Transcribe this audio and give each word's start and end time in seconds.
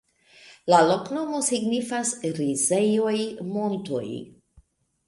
La 0.73 0.79
loknomo 0.91 1.41
signifas: 1.49 2.15
rizejoj-montoj. 2.41 4.07